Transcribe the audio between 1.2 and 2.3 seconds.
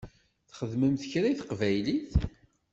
i teqbaylit?